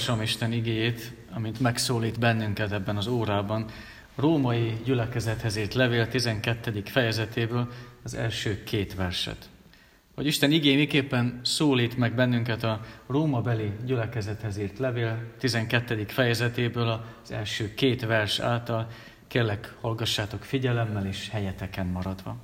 olvasom 0.00 0.22
Isten 0.22 0.52
igéjét, 0.52 1.12
amint 1.32 1.60
megszólít 1.60 2.18
bennünket 2.18 2.72
ebben 2.72 2.96
az 2.96 3.06
órában, 3.06 3.64
római 4.14 4.76
gyülekezethez 4.84 5.56
írt 5.56 5.74
levél 5.74 6.08
12. 6.08 6.82
fejezetéből 6.84 7.68
az 8.02 8.14
első 8.14 8.62
két 8.62 8.94
verset. 8.94 9.48
Hogy 10.14 10.26
Isten 10.26 10.50
igé 10.50 10.76
miképpen 10.76 11.40
szólít 11.42 11.96
meg 11.96 12.14
bennünket 12.14 12.62
a 12.62 12.80
Róma 13.06 13.40
beli 13.40 13.72
gyülekezethez 13.84 14.58
írt 14.58 14.78
levél 14.78 15.18
12. 15.38 16.04
fejezetéből 16.06 17.04
az 17.22 17.30
első 17.30 17.74
két 17.74 18.06
vers 18.06 18.38
által, 18.38 18.88
kérlek 19.26 19.74
hallgassátok 19.80 20.44
figyelemmel 20.44 21.06
és 21.06 21.28
helyeteken 21.30 21.86
maradva. 21.86 22.36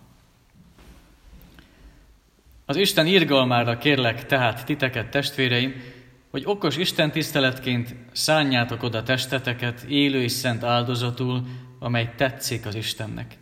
Az 2.66 2.77
Isten 2.77 3.07
irgalmára 3.07 3.79
kérlek 3.79 4.27
tehát 4.27 4.65
titeket, 4.65 5.11
testvéreim, 5.11 5.96
hogy 6.37 6.45
okos 6.47 6.77
Isten 6.77 7.11
tiszteletként 7.11 7.95
szánjátok 8.13 8.83
oda 8.83 9.03
testeteket 9.03 9.83
élő 9.83 10.23
és 10.23 10.33
szent 10.33 10.63
áldozatul, 10.63 11.47
amely 11.79 12.13
tetszik 12.17 12.67
az 12.67 12.75
Istennek. 12.75 13.39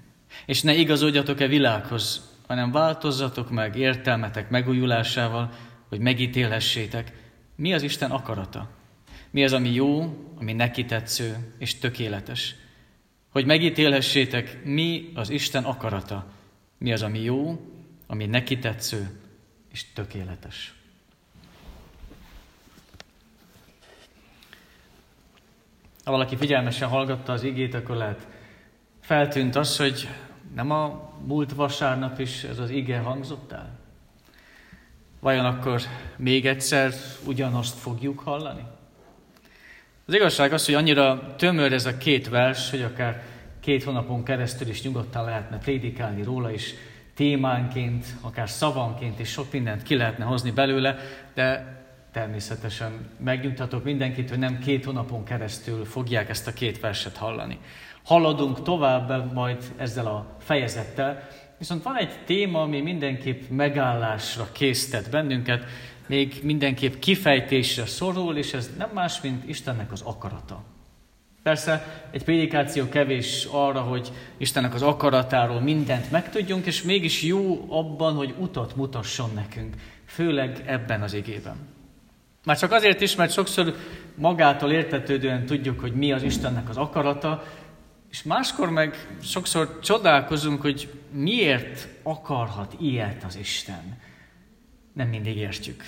És 0.46 0.62
ne 0.62 0.74
igazodjatok-e 0.74 1.46
világhoz, 1.46 2.30
hanem 2.46 2.72
változzatok 2.72 3.50
meg 3.50 3.76
értelmetek 3.76 4.50
megújulásával, 4.50 5.50
hogy 5.88 5.98
megítélhessétek, 5.98 7.12
mi 7.56 7.74
az 7.74 7.82
Isten 7.82 8.10
akarata. 8.10 8.70
Mi 9.30 9.44
az, 9.44 9.52
ami 9.52 9.72
jó, 9.72 10.16
ami 10.38 10.52
neki 10.52 10.84
tetsző 10.84 11.54
és 11.58 11.78
tökéletes. 11.78 12.54
Hogy 13.28 13.44
megítélhessétek, 13.46 14.64
mi 14.64 15.10
az 15.14 15.30
Isten 15.30 15.64
akarata. 15.64 16.26
Mi 16.78 16.92
az, 16.92 17.02
ami 17.02 17.20
jó, 17.20 17.60
ami 18.06 18.26
neki 18.26 18.58
tetsző 18.58 19.20
és 19.72 19.92
tökéletes. 19.92 20.74
Ha 26.04 26.10
valaki 26.10 26.36
figyelmesen 26.36 26.88
hallgatta 26.88 27.32
az 27.32 27.42
igét, 27.42 27.74
akkor 27.74 27.96
lehet 27.96 28.26
feltűnt 29.00 29.56
az, 29.56 29.76
hogy 29.76 30.08
nem 30.54 30.70
a 30.70 31.12
múlt 31.26 31.52
vasárnap 31.52 32.18
is 32.18 32.42
ez 32.42 32.58
az 32.58 32.70
ige 32.70 32.98
hangzott 32.98 33.52
el? 33.52 33.78
Vajon 35.20 35.44
akkor 35.44 35.80
még 36.16 36.46
egyszer 36.46 36.92
ugyanazt 37.26 37.78
fogjuk 37.78 38.20
hallani? 38.20 38.64
Az 40.06 40.14
igazság 40.14 40.52
az, 40.52 40.64
hogy 40.64 40.74
annyira 40.74 41.34
tömör 41.36 41.72
ez 41.72 41.86
a 41.86 41.96
két 41.96 42.28
vers, 42.28 42.70
hogy 42.70 42.82
akár 42.82 43.22
két 43.60 43.84
hónapon 43.84 44.24
keresztül 44.24 44.68
is 44.68 44.82
nyugodtan 44.82 45.24
lehetne 45.24 45.58
prédikálni 45.58 46.22
róla, 46.22 46.52
és 46.52 46.74
témánként, 47.14 48.06
akár 48.20 48.48
szavanként 48.50 49.18
is 49.18 49.28
sok 49.28 49.52
mindent 49.52 49.82
ki 49.82 49.96
lehetne 49.96 50.24
hozni 50.24 50.50
belőle, 50.50 50.96
de 51.34 51.74
természetesen 52.14 53.08
megnyugtatok 53.18 53.84
mindenkit, 53.84 54.28
hogy 54.28 54.38
nem 54.38 54.58
két 54.58 54.84
hónapon 54.84 55.24
keresztül 55.24 55.84
fogják 55.84 56.28
ezt 56.28 56.46
a 56.46 56.52
két 56.52 56.80
verset 56.80 57.16
hallani. 57.16 57.58
Haladunk 58.04 58.62
tovább 58.62 59.32
majd 59.32 59.72
ezzel 59.76 60.06
a 60.06 60.36
fejezettel, 60.40 61.28
viszont 61.58 61.82
van 61.82 61.96
egy 61.96 62.24
téma, 62.24 62.62
ami 62.62 62.80
mindenképp 62.80 63.48
megállásra 63.48 64.48
késztet 64.52 65.10
bennünket, 65.10 65.64
még 66.06 66.40
mindenképp 66.42 66.94
kifejtésre 66.98 67.86
szorul, 67.86 68.36
és 68.36 68.52
ez 68.52 68.70
nem 68.78 68.90
más, 68.92 69.20
mint 69.20 69.48
Istennek 69.48 69.92
az 69.92 70.02
akarata. 70.02 70.62
Persze 71.42 72.04
egy 72.10 72.24
prédikáció 72.24 72.88
kevés 72.88 73.48
arra, 73.50 73.80
hogy 73.80 74.12
Istennek 74.36 74.74
az 74.74 74.82
akaratáról 74.82 75.60
mindent 75.60 76.10
megtudjunk, 76.10 76.66
és 76.66 76.82
mégis 76.82 77.22
jó 77.22 77.64
abban, 77.68 78.14
hogy 78.14 78.34
utat 78.38 78.76
mutasson 78.76 79.30
nekünk, 79.34 79.74
főleg 80.06 80.62
ebben 80.66 81.02
az 81.02 81.14
igében. 81.14 81.73
Már 82.44 82.58
csak 82.58 82.72
azért 82.72 83.00
is, 83.00 83.14
mert 83.14 83.32
sokszor 83.32 83.76
magától 84.14 84.72
értetődően 84.72 85.46
tudjuk, 85.46 85.80
hogy 85.80 85.92
mi 85.92 86.12
az 86.12 86.22
Istennek 86.22 86.68
az 86.68 86.76
akarata, 86.76 87.44
és 88.10 88.22
máskor 88.22 88.70
meg 88.70 89.08
sokszor 89.22 89.78
csodálkozunk, 89.80 90.60
hogy 90.60 90.92
miért 91.10 91.88
akarhat 92.02 92.76
ilyet 92.80 93.24
az 93.24 93.36
Isten. 93.36 94.00
Nem 94.92 95.08
mindig 95.08 95.36
értjük. 95.36 95.84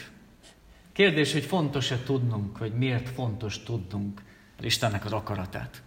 Kérdés, 0.93 1.33
hogy 1.33 1.45
fontos-e 1.45 1.99
tudnunk, 2.05 2.56
hogy 2.56 2.72
miért 2.72 3.09
fontos 3.09 3.62
tudnunk 3.62 4.22
az 4.59 4.65
Istennek 4.65 5.05
az 5.05 5.12
akaratát. 5.12 5.83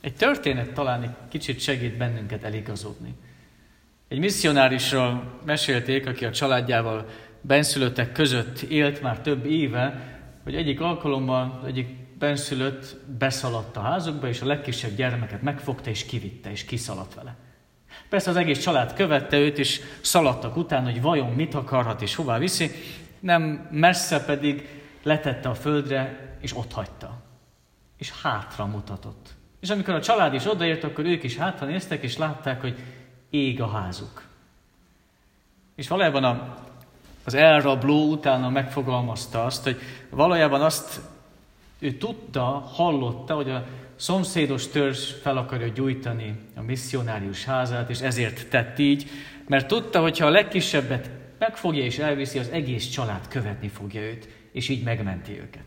Egy 0.00 0.14
történet 0.14 0.72
talán 0.72 1.02
egy 1.02 1.28
kicsit 1.28 1.60
segít 1.60 1.96
bennünket 1.96 2.44
eligazodni. 2.44 3.14
Egy 4.08 4.18
misszionárisról 4.18 5.40
mesélték, 5.44 6.06
aki 6.06 6.24
a 6.24 6.30
családjával 6.30 7.08
benszülöttek 7.46 8.12
között 8.12 8.60
élt 8.60 9.02
már 9.02 9.20
több 9.20 9.44
éve, 9.44 10.12
hogy 10.44 10.54
egyik 10.54 10.80
alkalommal 10.80 11.62
egyik 11.66 11.88
benszülött 12.18 12.96
beszaladt 13.18 13.76
a 13.76 13.80
házukba, 13.80 14.28
és 14.28 14.40
a 14.40 14.46
legkisebb 14.46 14.96
gyermeket 14.96 15.42
megfogta, 15.42 15.90
és 15.90 16.04
kivitte, 16.04 16.50
és 16.50 16.64
kiszaladt 16.64 17.14
vele. 17.14 17.36
Persze 18.08 18.30
az 18.30 18.36
egész 18.36 18.58
család 18.58 18.94
követte 18.94 19.38
őt, 19.38 19.58
és 19.58 19.80
szaladtak 20.00 20.56
utána, 20.56 20.90
hogy 20.90 21.02
vajon 21.02 21.32
mit 21.32 21.54
akarhat, 21.54 22.02
és 22.02 22.14
hová 22.14 22.38
viszi, 22.38 22.70
nem 23.20 23.68
messze 23.70 24.24
pedig 24.24 24.82
letette 25.02 25.48
a 25.48 25.54
földre, 25.54 26.32
és 26.40 26.56
ott 26.56 26.72
hagyta. 26.72 27.22
És 27.96 28.12
hátra 28.22 28.66
mutatott. 28.66 29.34
És 29.60 29.70
amikor 29.70 29.94
a 29.94 30.00
család 30.00 30.34
is 30.34 30.46
odaért, 30.46 30.84
akkor 30.84 31.04
ők 31.04 31.22
is 31.22 31.36
hátra 31.36 31.66
néztek, 31.66 32.02
és 32.02 32.16
látták, 32.16 32.60
hogy 32.60 32.78
ég 33.30 33.60
a 33.60 33.68
házuk. 33.68 34.22
És 35.74 35.88
valójában 35.88 36.24
a, 36.24 36.63
az 37.24 37.34
elrabló 37.34 38.10
utána 38.10 38.48
megfogalmazta 38.48 39.44
azt, 39.44 39.62
hogy 39.62 39.80
valójában 40.10 40.62
azt 40.62 41.00
ő 41.78 41.92
tudta, 41.92 42.42
hallotta, 42.74 43.34
hogy 43.34 43.50
a 43.50 43.66
szomszédos 43.96 44.68
törzs 44.68 45.10
fel 45.22 45.36
akarja 45.36 45.68
gyújtani 45.68 46.38
a 46.54 46.62
misszionárius 46.62 47.44
házát, 47.44 47.90
és 47.90 48.00
ezért 48.00 48.48
tett 48.48 48.78
így, 48.78 49.10
mert 49.46 49.66
tudta, 49.66 50.00
hogy 50.00 50.18
ha 50.18 50.26
a 50.26 50.30
legkisebbet 50.30 51.10
megfogja 51.38 51.84
és 51.84 51.98
elviszi, 51.98 52.38
az 52.38 52.48
egész 52.48 52.88
család 52.88 53.28
követni 53.28 53.68
fogja 53.68 54.00
őt, 54.00 54.28
és 54.52 54.68
így 54.68 54.82
megmenti 54.82 55.32
őket. 55.32 55.64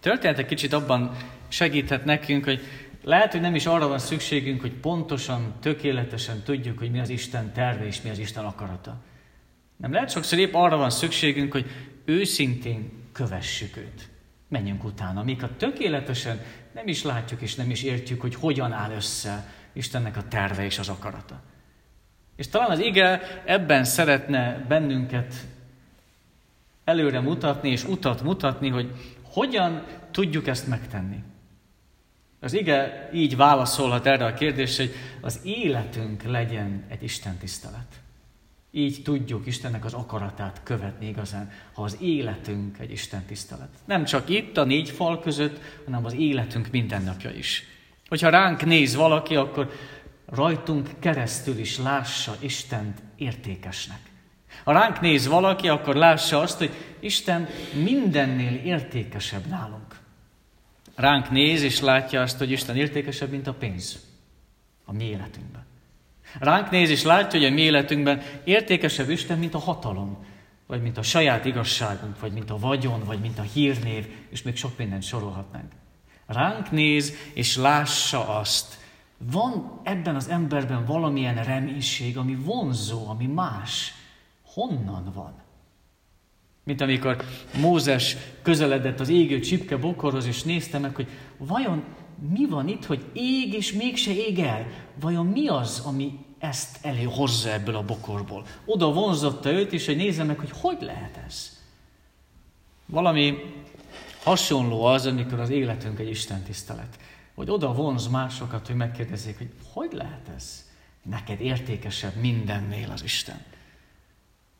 Történet 0.00 0.46
kicsit 0.46 0.72
abban 0.72 1.16
segíthet 1.48 2.04
nekünk, 2.04 2.44
hogy 2.44 2.60
lehet, 3.04 3.32
hogy 3.32 3.40
nem 3.40 3.54
is 3.54 3.66
arra 3.66 3.88
van 3.88 3.98
szükségünk, 3.98 4.60
hogy 4.60 4.72
pontosan, 4.72 5.54
tökéletesen 5.60 6.42
tudjuk, 6.42 6.78
hogy 6.78 6.90
mi 6.90 7.00
az 7.00 7.08
Isten 7.08 7.52
terve 7.52 7.86
és 7.86 8.02
mi 8.02 8.10
az 8.10 8.18
Isten 8.18 8.44
akarata. 8.44 8.96
Nem 9.78 9.92
lehet 9.92 10.10
sokszor 10.10 10.38
épp 10.38 10.54
arra 10.54 10.76
van 10.76 10.90
szükségünk, 10.90 11.52
hogy 11.52 11.70
őszintén 12.04 12.92
kövessük 13.12 13.76
őt 13.76 14.08
menjünk 14.48 14.84
utána. 14.84 15.22
Míg 15.22 15.40
ha 15.40 15.56
tökéletesen 15.56 16.40
nem 16.74 16.88
is 16.88 17.02
látjuk 17.02 17.40
és 17.40 17.54
nem 17.54 17.70
is 17.70 17.82
értjük, 17.82 18.20
hogy 18.20 18.34
hogyan 18.34 18.72
áll 18.72 18.90
össze 18.90 19.52
Istennek 19.72 20.16
a 20.16 20.28
terve 20.28 20.64
és 20.64 20.78
az 20.78 20.88
akarata. 20.88 21.40
És 22.36 22.48
talán 22.48 22.70
az 22.70 22.78
ige 22.78 23.42
ebben 23.44 23.84
szeretne 23.84 24.64
bennünket 24.68 25.34
előre 26.84 27.20
mutatni 27.20 27.70
és 27.70 27.84
utat 27.84 28.22
mutatni, 28.22 28.68
hogy 28.68 29.16
hogyan 29.22 29.84
tudjuk 30.10 30.46
ezt 30.46 30.66
megtenni. 30.66 31.22
Az 32.40 32.52
ige 32.52 33.10
így 33.12 33.36
válaszolhat 33.36 34.06
erre 34.06 34.24
a 34.24 34.34
kérdésre, 34.34 34.84
hogy 34.84 34.94
az 35.20 35.40
életünk 35.42 36.22
legyen 36.22 36.84
egy 36.88 37.02
Isten 37.02 37.36
tisztelet. 37.36 38.00
Így 38.70 39.02
tudjuk 39.02 39.46
Istennek 39.46 39.84
az 39.84 39.94
akaratát 39.94 40.60
követni 40.62 41.08
igazán, 41.08 41.50
ha 41.72 41.82
az 41.82 41.96
életünk 42.00 42.78
egy 42.78 42.90
Isten 42.90 43.24
tisztelet. 43.24 43.68
Nem 43.84 44.04
csak 44.04 44.28
itt 44.28 44.56
a 44.56 44.64
négy 44.64 44.90
fal 44.90 45.20
között, 45.20 45.60
hanem 45.84 46.04
az 46.04 46.14
életünk 46.14 46.70
mindennapja 46.70 47.30
is. 47.30 47.64
Hogyha 48.08 48.28
ránk 48.28 48.64
néz 48.64 48.94
valaki, 48.94 49.36
akkor 49.36 49.70
rajtunk 50.26 50.90
keresztül 50.98 51.58
is 51.58 51.78
lássa 51.78 52.36
Istent 52.40 53.02
értékesnek. 53.16 54.00
Ha 54.64 54.72
ránk 54.72 55.00
néz 55.00 55.26
valaki, 55.26 55.68
akkor 55.68 55.94
lássa 55.94 56.40
azt, 56.40 56.58
hogy 56.58 56.70
Isten 57.00 57.48
mindennél 57.82 58.54
értékesebb 58.54 59.46
nálunk. 59.46 59.98
Ránk 60.94 61.30
néz 61.30 61.62
és 61.62 61.80
látja 61.80 62.22
azt, 62.22 62.38
hogy 62.38 62.50
Isten 62.50 62.76
értékesebb, 62.76 63.30
mint 63.30 63.46
a 63.46 63.54
pénz 63.54 64.06
a 64.84 64.92
mi 64.92 65.04
életünkben. 65.04 65.67
Ránk 66.38 66.70
néz 66.70 66.90
és 66.90 67.02
látja, 67.02 67.40
hogy 67.40 67.48
a 67.48 67.52
mi 67.52 67.60
életünkben 67.60 68.22
értékesebb 68.44 69.10
Isten, 69.10 69.38
mint 69.38 69.54
a 69.54 69.58
hatalom, 69.58 70.24
vagy 70.66 70.82
mint 70.82 70.98
a 70.98 71.02
saját 71.02 71.44
igazságunk, 71.44 72.20
vagy 72.20 72.32
mint 72.32 72.50
a 72.50 72.58
vagyon, 72.58 73.02
vagy 73.04 73.20
mint 73.20 73.38
a 73.38 73.42
hírnév, 73.42 74.06
és 74.28 74.42
még 74.42 74.56
sok 74.56 74.78
mindent 74.78 75.02
sorolhatnánk. 75.02 75.72
Ránk 76.26 76.70
néz 76.70 77.12
és 77.34 77.56
lássa 77.56 78.38
azt, 78.38 78.78
van 79.18 79.80
ebben 79.82 80.14
az 80.16 80.28
emberben 80.28 80.84
valamilyen 80.84 81.44
reménység, 81.44 82.16
ami 82.16 82.34
vonzó, 82.34 83.08
ami 83.08 83.26
más. 83.26 83.92
Honnan 84.44 85.12
van? 85.14 85.34
Mint 86.64 86.80
amikor 86.80 87.24
Mózes 87.60 88.16
közeledett 88.42 89.00
az 89.00 89.08
égő 89.08 89.40
csipke 89.40 89.76
bokorhoz, 89.76 90.26
és 90.26 90.42
nézte 90.42 90.78
meg, 90.78 90.94
hogy 90.94 91.08
vajon 91.36 91.84
mi 92.30 92.46
van 92.46 92.68
itt, 92.68 92.84
hogy 92.84 93.04
ég 93.12 93.52
és 93.52 93.72
mégse 93.72 94.12
ég 94.12 94.38
el? 94.38 94.66
Vajon 95.00 95.26
mi 95.26 95.48
az, 95.48 95.82
ami 95.84 96.18
ezt 96.38 96.78
előhozza 96.84 97.52
ebből 97.52 97.76
a 97.76 97.84
bokorból? 97.84 98.46
Oda 98.64 98.92
vonzotta 98.92 99.50
őt 99.50 99.72
is, 99.72 99.86
hogy 99.86 99.96
nézze 99.96 100.24
meg, 100.24 100.38
hogy 100.38 100.50
hogy 100.60 100.78
lehet 100.80 101.20
ez. 101.26 101.58
Valami 102.86 103.34
Hasonló 104.22 104.84
az, 104.84 105.06
amikor 105.06 105.40
az 105.40 105.50
életünk 105.50 105.98
egy 105.98 106.08
Isten 106.08 106.42
tisztelet. 106.42 106.98
Hogy 107.34 107.50
oda 107.50 107.72
vonz 107.72 108.06
másokat, 108.06 108.66
hogy 108.66 108.76
megkérdezzék, 108.76 109.38
hogy 109.38 109.50
hogy 109.72 109.92
lehet 109.92 110.28
ez? 110.36 110.70
Neked 111.02 111.40
értékesebb 111.40 112.14
mindennél 112.14 112.90
az 112.90 113.02
Isten. 113.02 113.42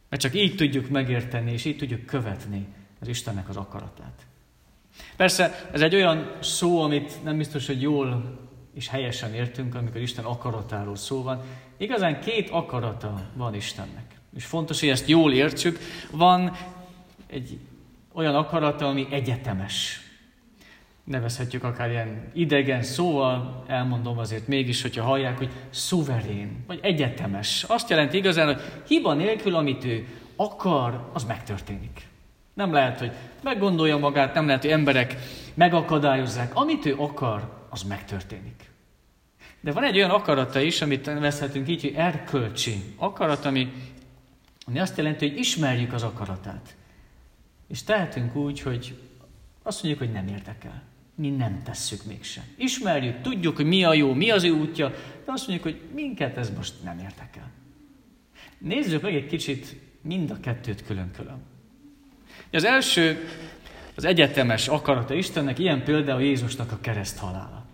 Mert 0.08 0.22
csak 0.22 0.34
így 0.34 0.56
tudjuk 0.56 0.88
megérteni, 0.88 1.52
és 1.52 1.64
így 1.64 1.76
tudjuk 1.76 2.04
követni 2.04 2.66
az 3.00 3.08
Istennek 3.08 3.48
az 3.48 3.56
akaratát. 3.56 4.26
Persze 5.16 5.68
ez 5.72 5.80
egy 5.80 5.94
olyan 5.94 6.30
szó, 6.40 6.82
amit 6.82 7.24
nem 7.24 7.36
biztos, 7.36 7.66
hogy 7.66 7.82
jól 7.82 8.38
és 8.74 8.88
helyesen 8.88 9.34
értünk, 9.34 9.74
amikor 9.74 10.00
Isten 10.00 10.24
akaratáról 10.24 10.96
szó 10.96 11.22
van. 11.22 11.42
Igazán 11.76 12.20
két 12.20 12.50
akarata 12.50 13.20
van 13.34 13.54
Istennek. 13.54 14.20
És 14.36 14.44
fontos, 14.44 14.80
hogy 14.80 14.88
ezt 14.88 15.08
jól 15.08 15.32
értsük. 15.32 15.78
Van 16.10 16.56
egy 17.26 17.58
olyan 18.12 18.34
akarata, 18.34 18.88
ami 18.88 19.06
egyetemes. 19.10 20.00
Nevezhetjük 21.04 21.64
akár 21.64 21.90
ilyen 21.90 22.30
idegen 22.34 22.82
szóval, 22.82 23.64
elmondom 23.66 24.18
azért 24.18 24.46
mégis, 24.46 24.82
hogyha 24.82 25.04
hallják, 25.04 25.38
hogy 25.38 25.50
szuverén, 25.70 26.64
vagy 26.66 26.78
egyetemes. 26.82 27.64
Azt 27.68 27.90
jelenti 27.90 28.16
igazán, 28.16 28.46
hogy 28.46 28.62
hiba 28.86 29.14
nélkül, 29.14 29.54
amit 29.54 29.84
ő 29.84 30.06
akar, 30.36 31.10
az 31.12 31.24
megtörténik. 31.24 32.06
Nem 32.58 32.72
lehet, 32.72 32.98
hogy 32.98 33.12
meggondolja 33.42 33.96
magát, 33.96 34.34
nem 34.34 34.46
lehet, 34.46 34.62
hogy 34.62 34.70
emberek 34.70 35.16
megakadályozzák. 35.54 36.54
Amit 36.54 36.86
ő 36.86 36.94
akar, 36.96 37.66
az 37.70 37.82
megtörténik. 37.82 38.70
De 39.60 39.72
van 39.72 39.84
egy 39.84 39.96
olyan 39.96 40.10
akarata 40.10 40.60
is, 40.60 40.82
amit 40.82 41.06
nevezhetünk 41.06 41.68
így, 41.68 41.80
hogy 41.80 41.94
erkölcsi 41.96 42.82
akarat, 42.96 43.44
ami, 43.44 43.72
ami 44.66 44.78
azt 44.78 44.96
jelenti, 44.96 45.28
hogy 45.28 45.38
ismerjük 45.38 45.92
az 45.92 46.02
akaratát. 46.02 46.76
És 47.68 47.82
tehetünk 47.82 48.36
úgy, 48.36 48.60
hogy 48.60 48.98
azt 49.62 49.82
mondjuk, 49.82 50.04
hogy 50.04 50.14
nem 50.14 50.28
érdekel. 50.28 50.82
Mi 51.14 51.28
nem 51.28 51.62
tesszük 51.64 52.04
mégsem. 52.04 52.44
Ismerjük, 52.56 53.20
tudjuk, 53.20 53.56
hogy 53.56 53.66
mi 53.66 53.84
a 53.84 53.94
jó, 53.94 54.14
mi 54.14 54.30
az 54.30 54.44
ő 54.44 54.50
útja, 54.50 54.88
de 55.24 55.32
azt 55.32 55.48
mondjuk, 55.48 55.72
hogy 55.72 55.82
minket 55.94 56.36
ez 56.36 56.50
most 56.56 56.74
nem 56.84 56.98
érdekel. 56.98 57.50
Nézzük 58.58 59.02
meg 59.02 59.14
egy 59.14 59.26
kicsit 59.26 59.76
mind 60.02 60.30
a 60.30 60.40
kettőt 60.40 60.84
külön-külön. 60.86 61.56
Az 62.52 62.64
első, 62.64 63.28
az 63.96 64.04
egyetemes 64.04 64.68
akarata 64.68 65.14
Istennek, 65.14 65.58
ilyen 65.58 65.84
például 65.84 66.22
Jézusnak 66.22 66.72
a 66.72 66.78
kereszt 66.80 67.18
halála. 67.18 67.66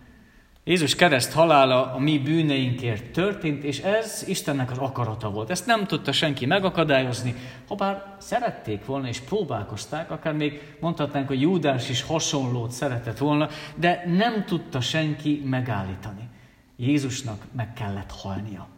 Jézus 0.66 0.94
kereszt 0.94 1.32
halála 1.32 1.93
a 1.93 1.99
mi 1.99 2.19
bűneinkért 2.19 3.12
történt, 3.12 3.64
és 3.64 3.78
ez 3.78 4.25
Istennek 4.26 4.70
az 4.70 4.78
akarata 4.78 5.31
volt. 5.31 5.50
Ezt 5.50 5.66
nem 5.66 5.87
tudta 5.87 6.12
senki 6.12 6.46
megakadályozni, 6.46 7.34
ha 7.69 7.75
bár 7.75 8.16
szerették 8.19 8.84
volna 8.84 9.08
és 9.08 9.20
próbálkozták, 9.20 10.11
akár 10.11 10.32
még 10.32 10.76
mondhatnánk, 10.81 11.28
hogy 11.28 11.40
Júdás 11.40 11.88
is 11.88 12.02
hasonlót 12.02 12.70
szeretett 12.70 13.19
volna, 13.19 13.49
de 13.75 14.02
nem 14.06 14.44
tudta 14.44 14.81
senki 14.81 15.43
megállítani. 15.44 16.28
Jézusnak 16.76 17.43
meg 17.56 17.72
kellett 17.72 18.11
halnia. 18.11 18.69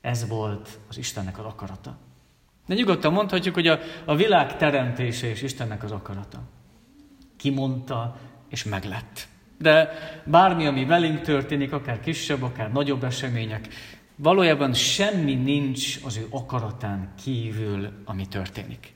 Ez 0.00 0.28
volt 0.28 0.78
az 0.88 0.98
Istennek 0.98 1.38
az 1.38 1.44
akarata. 1.44 1.96
De 2.70 2.76
nyugodtan 2.76 3.12
mondhatjuk, 3.12 3.54
hogy 3.54 3.66
a, 3.66 3.78
a 4.04 4.16
világ 4.16 4.56
teremtése 4.56 5.26
és 5.28 5.42
Istennek 5.42 5.82
az 5.82 5.92
akarata. 5.92 6.42
Kimondta, 7.36 8.16
és 8.48 8.64
meglett. 8.64 9.28
De 9.58 9.90
bármi, 10.24 10.66
ami 10.66 10.84
velünk 10.84 11.20
történik, 11.20 11.72
akár 11.72 12.00
kisebb, 12.00 12.42
akár 12.42 12.72
nagyobb 12.72 13.04
események, 13.04 13.68
valójában 14.16 14.72
semmi 14.72 15.34
nincs 15.34 15.98
az 16.04 16.16
ő 16.16 16.26
akaratán 16.30 17.12
kívül, 17.22 17.88
ami 18.04 18.28
történik. 18.28 18.94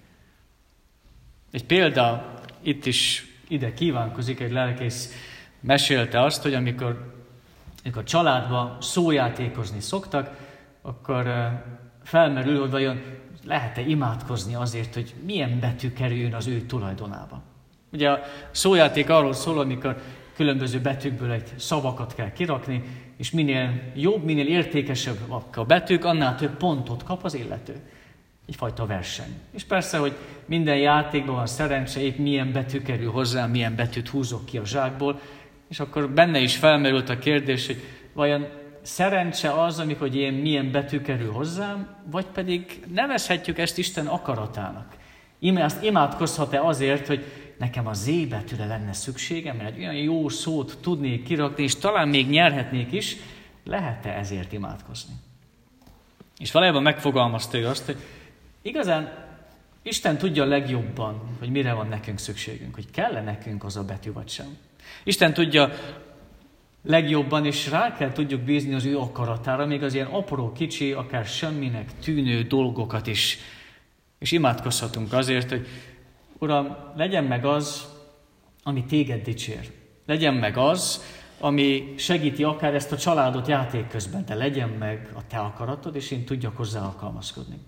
Egy 1.51 1.65
példa 1.65 2.35
itt 2.63 2.87
is 2.87 3.27
ide 3.49 3.73
kívánkozik, 3.73 4.41
egy 4.41 4.53
lelkész 4.53 5.13
mesélte 5.61 6.23
azt, 6.23 6.43
hogy 6.43 6.55
amikor, 6.55 7.25
amikor 7.85 8.05
családba 8.05 8.77
szójátékozni 8.81 9.81
szoktak, 9.81 10.37
akkor 10.83 11.53
felmerül, 12.03 12.61
hogy 12.61 12.71
vajon 12.71 13.23
lehet-e 13.47 13.81
imádkozni 13.81 14.55
azért, 14.55 14.95
hogy 14.95 15.15
milyen 15.25 15.61
betű 15.61 15.93
kerüljön 15.93 16.35
az 16.35 16.47
ő 16.47 16.61
tulajdonába. 16.61 17.43
Ugye 17.93 18.11
a 18.11 18.21
szójáték 18.51 19.11
arról 19.11 19.33
szól, 19.33 19.59
amikor 19.59 20.03
különböző 20.37 20.81
betűkből 20.81 21.31
egy 21.31 21.53
szavakat 21.57 22.15
kell 22.15 22.33
kirakni, 22.33 22.83
és 23.17 23.31
minél 23.31 23.83
jobb, 23.95 24.25
minél 24.25 24.47
értékesebb 24.47 25.19
a 25.55 25.65
betűk, 25.65 26.05
annál 26.05 26.37
több 26.37 26.57
pontot 26.57 27.03
kap 27.03 27.25
az 27.25 27.35
illető. 27.35 27.75
Egyfajta 28.49 28.87
verseny. 28.87 29.35
És 29.51 29.65
persze, 29.65 29.99
hogy 29.99 30.13
minden 30.47 30.77
játékban 30.77 31.35
van 31.35 31.47
szerencse, 31.47 32.01
épp 32.01 32.19
milyen 32.19 32.53
betű 32.53 32.83
kerül 32.83 33.11
hozzá, 33.11 33.47
milyen 33.47 33.75
betűt 33.75 34.09
húzok 34.09 34.47
ki 34.47 34.59
a 34.59 34.67
zsákból, 34.67 35.21
és 35.69 35.81
akkor 35.81 36.11
benne 36.11 36.39
is 36.39 36.57
felmerült 36.57 37.09
a 37.09 37.19
kérdés, 37.19 37.67
hogy 37.67 37.83
vajon 38.13 38.47
szerencse 38.85 39.63
az, 39.63 39.79
amikor 39.79 40.15
én 40.15 40.33
milyen 40.33 40.71
betű 40.71 41.01
kerül 41.01 41.33
hozzám, 41.33 41.97
vagy 42.11 42.25
pedig 42.25 42.85
nevezhetjük 42.95 43.59
ezt 43.59 43.79
Isten 43.79 44.07
akaratának. 44.07 44.97
Íme 45.39 45.65
azt 45.65 45.83
imádkozhat-e 45.83 46.63
azért, 46.63 47.07
hogy 47.07 47.25
nekem 47.59 47.87
a 47.87 47.93
Z 47.93 48.11
betűre 48.29 48.67
lenne 48.67 48.93
szükségem, 48.93 49.57
mert 49.57 49.75
egy 49.75 49.79
olyan 49.79 49.95
jó 49.95 50.29
szót 50.29 50.79
tudnék 50.81 51.23
kirakni, 51.23 51.63
és 51.63 51.77
talán 51.77 52.09
még 52.09 52.29
nyerhetnék 52.29 52.93
is, 52.93 53.17
lehet-e 53.65 54.11
ezért 54.11 54.53
imádkozni? 54.53 55.15
És 56.39 56.53
valójában 56.53 56.83
megfogalmazta 56.83 57.59
ő 57.59 57.67
azt, 57.67 57.85
hogy 57.85 57.97
igazán 58.63 59.25
Isten 59.83 60.19
tudja 60.19 60.45
legjobban, 60.45 61.21
hogy 61.39 61.51
mire 61.51 61.73
van 61.73 61.89
nekünk 61.89 62.19
szükségünk, 62.19 62.75
hogy 62.75 62.91
kell-e 62.91 63.21
nekünk 63.21 63.65
az 63.65 63.77
a 63.77 63.85
betű 63.85 64.13
vagy 64.13 64.29
sem. 64.29 64.57
Isten 65.05 65.35
tudja 65.35 65.71
legjobban, 66.85 67.47
és 67.47 67.71
rá 67.71 67.97
kell 67.97 68.13
tudjuk 68.13 68.41
bízni 68.41 68.75
az 68.75 68.85
ő 68.85 68.99
akaratára, 68.99 69.67
még 69.67 69.83
az 69.83 69.95
ilyen 69.95 70.07
apró, 70.07 70.53
kicsi, 70.53 70.93
akár 70.93 71.25
semminek 71.25 71.99
tűnő 71.99 72.43
dolgokat 72.43 73.07
is. 73.07 73.39
És 74.19 74.33
imádkozhatunk 74.33 75.13
azért, 75.13 75.51
hogy 75.51 75.67
Uram, 76.39 76.77
legyen 76.97 77.25
meg 77.25 77.45
az, 77.45 77.89
ami 78.63 78.85
téged 78.85 79.23
dicsér. 79.23 79.71
Legyen 80.07 80.35
meg 80.35 80.57
az, 80.57 81.03
ami 81.39 81.95
segíti 81.97 82.45
akár 82.45 82.75
ezt 82.75 82.93
a 82.93 82.97
családot 82.97 83.49
játék 83.49 83.89
közben, 83.89 84.25
de 84.25 84.35
legyen 84.35 84.69
meg 84.69 85.11
a 85.15 85.27
te 85.27 85.39
akaratod, 85.39 85.97
és 85.97 86.11
én 86.11 86.25
tudjak 86.25 86.57
hozzá 86.57 86.83
alkalmazkodni. 86.83 87.59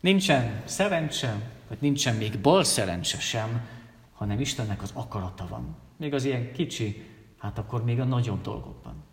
Nincsen 0.00 0.62
szerencse, 0.64 1.50
vagy 1.68 1.78
nincsen 1.80 2.16
még 2.16 2.38
bal 2.38 2.64
szerencse 2.64 3.18
sem, 3.18 3.66
hanem 4.14 4.40
Istennek 4.40 4.82
az 4.82 4.90
akarata 4.94 5.46
van. 5.48 5.76
Még 5.96 6.14
az 6.14 6.24
ilyen 6.24 6.52
kicsi, 6.52 7.09
hát 7.40 7.58
akkor 7.58 7.84
még 7.84 8.00
a 8.00 8.04
nagyobb 8.04 8.40
dolgokban. 8.40 9.04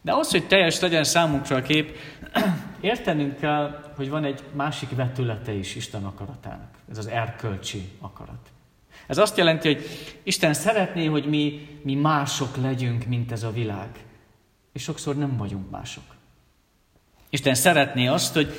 De 0.00 0.14
az, 0.14 0.30
hogy 0.30 0.46
teljes 0.46 0.80
legyen 0.80 1.04
számunkra 1.04 1.56
a 1.56 1.62
kép, 1.62 1.96
értenünk 2.80 3.36
kell, 3.36 3.92
hogy 3.96 4.08
van 4.08 4.24
egy 4.24 4.42
másik 4.52 4.90
vetülete 4.90 5.52
is 5.52 5.74
Isten 5.74 6.04
akaratának. 6.04 6.78
Ez 6.90 6.98
az 6.98 7.06
erkölcsi 7.06 7.88
akarat. 8.00 8.48
Ez 9.06 9.18
azt 9.18 9.36
jelenti, 9.36 9.74
hogy 9.74 9.84
Isten 10.22 10.54
szeretné, 10.54 11.06
hogy 11.06 11.26
mi, 11.26 11.68
mi 11.82 11.94
mások 11.94 12.56
legyünk, 12.56 13.06
mint 13.06 13.32
ez 13.32 13.42
a 13.42 13.52
világ. 13.52 13.88
És 14.72 14.82
sokszor 14.82 15.16
nem 15.16 15.36
vagyunk 15.36 15.70
mások. 15.70 16.04
Isten 17.30 17.54
szeretné 17.54 18.06
azt, 18.06 18.34
hogy 18.34 18.52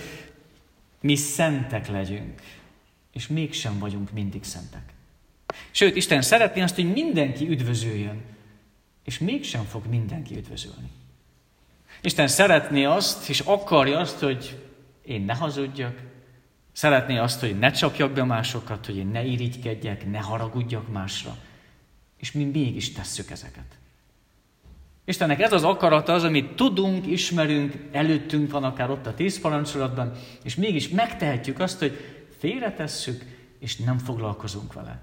mi 1.02 1.16
szentek 1.16 1.88
legyünk, 1.88 2.42
és 3.12 3.28
mégsem 3.28 3.80
vagyunk 3.80 4.12
mindig 4.12 4.44
szentek. 4.44 4.94
Sőt, 5.72 5.96
Isten 5.96 6.22
szeretné 6.22 6.62
azt, 6.62 6.76
hogy 6.76 6.92
mindenki 6.92 7.50
üdvözöljön, 7.50 8.22
és 9.10 9.20
mégsem 9.20 9.64
fog 9.64 9.86
mindenki 9.86 10.38
üdvözölni. 10.38 10.90
Isten 12.02 12.28
szeretné 12.28 12.84
azt, 12.84 13.30
és 13.30 13.40
akarja 13.40 14.00
azt, 14.00 14.20
hogy 14.20 14.64
én 15.06 15.22
ne 15.22 15.34
hazudjak, 15.34 16.00
szeretné 16.72 17.18
azt, 17.18 17.40
hogy 17.40 17.60
ne 17.60 17.72
csapjak 17.72 18.12
be 18.12 18.24
másokat, 18.24 18.86
hogy 18.86 18.98
én 18.98 19.08
ne 19.08 19.26
irigykedjek, 19.26 20.12
ne 20.12 20.20
haragudjak 20.20 20.92
másra. 20.92 21.38
És 22.18 22.32
mi 22.32 22.44
mégis 22.44 22.92
tesszük 22.92 23.32
ezeket. 23.32 23.78
Istennek 25.06 25.42
ez 25.42 25.54
az 25.54 25.64
akarata 25.64 26.14
az, 26.14 26.24
amit 26.24 26.56
tudunk, 26.56 27.08
ismerünk, 27.08 27.74
előttünk 27.92 28.52
van 28.52 28.64
akár 28.64 28.90
ott 28.90 29.06
a 29.06 29.14
tíz 29.14 29.40
parancsolatban, 29.40 30.12
és 30.44 30.56
mégis 30.56 30.90
megtehetjük 30.90 31.60
azt, 31.60 31.80
hogy 31.80 32.26
félretesszük, 32.38 33.26
és 33.60 33.78
nem 33.78 33.98
foglalkozunk 33.98 34.74
vele. 34.74 35.02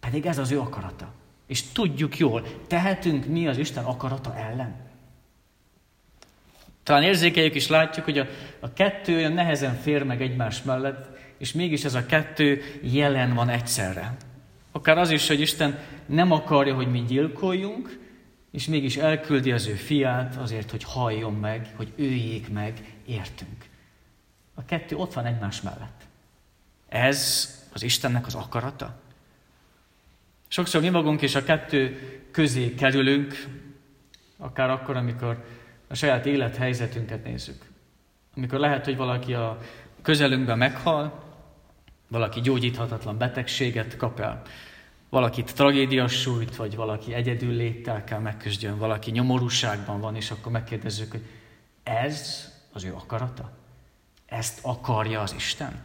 Pedig 0.00 0.26
ez 0.26 0.38
az 0.38 0.50
ő 0.50 0.60
akarata. 0.60 1.22
És 1.46 1.72
tudjuk 1.72 2.18
jól, 2.18 2.66
tehetünk 2.66 3.26
mi 3.26 3.48
az 3.48 3.58
Isten 3.58 3.84
akarata 3.84 4.36
ellen. 4.36 4.74
Talán 6.82 7.02
érzékeljük 7.02 7.54
és 7.54 7.68
látjuk, 7.68 8.04
hogy 8.04 8.18
a, 8.18 8.26
a 8.60 8.72
kettő 8.72 9.16
olyan 9.16 9.32
nehezen 9.32 9.74
fér 9.74 10.02
meg 10.02 10.22
egymás 10.22 10.62
mellett, 10.62 11.18
és 11.38 11.52
mégis 11.52 11.84
ez 11.84 11.94
a 11.94 12.06
kettő 12.06 12.62
jelen 12.82 13.34
van 13.34 13.48
egyszerre. 13.48 14.16
Akár 14.72 14.98
az 14.98 15.10
is, 15.10 15.28
hogy 15.28 15.40
Isten 15.40 15.78
nem 16.06 16.32
akarja, 16.32 16.74
hogy 16.74 16.90
mi 16.90 17.02
gyilkoljunk, 17.02 17.98
és 18.50 18.66
mégis 18.66 18.96
elküldi 18.96 19.52
az 19.52 19.66
ő 19.66 19.74
fiát 19.74 20.36
azért, 20.36 20.70
hogy 20.70 20.84
halljon 20.84 21.34
meg, 21.34 21.72
hogy 21.76 21.92
őjék 21.96 22.52
meg, 22.52 22.94
értünk. 23.06 23.64
A 24.54 24.64
kettő 24.64 24.96
ott 24.96 25.12
van 25.12 25.26
egymás 25.26 25.60
mellett. 25.60 26.02
Ez 26.88 27.48
az 27.72 27.82
Istennek 27.82 28.26
az 28.26 28.34
akarata? 28.34 29.02
Sokszor 30.48 30.80
mi 30.80 30.88
magunk 30.88 31.22
is 31.22 31.34
a 31.34 31.44
kettő 31.44 31.98
közé 32.30 32.74
kerülünk, 32.74 33.44
akár 34.38 34.70
akkor, 34.70 34.96
amikor 34.96 35.44
a 35.88 35.94
saját 35.94 36.26
élethelyzetünket 36.26 37.24
nézzük. 37.24 37.64
Amikor 38.36 38.58
lehet, 38.58 38.84
hogy 38.84 38.96
valaki 38.96 39.34
a 39.34 39.58
közelünkben 40.02 40.58
meghal, 40.58 41.22
valaki 42.08 42.40
gyógyíthatatlan 42.40 43.18
betegséget 43.18 43.96
kap 43.96 44.20
el, 44.20 44.42
valakit 45.08 45.54
tragédia 45.54 46.08
sújt, 46.08 46.56
vagy 46.56 46.76
valaki 46.76 47.14
egyedül 47.14 47.52
léttel 47.52 48.04
kell 48.04 48.18
megküzdjön, 48.18 48.78
valaki 48.78 49.10
nyomorúságban 49.10 50.00
van, 50.00 50.16
és 50.16 50.30
akkor 50.30 50.52
megkérdezzük, 50.52 51.10
hogy 51.10 51.26
ez 51.82 52.48
az 52.72 52.84
ő 52.84 52.92
akarata? 52.94 53.50
Ezt 54.26 54.58
akarja 54.62 55.20
az 55.20 55.34
Isten? 55.36 55.84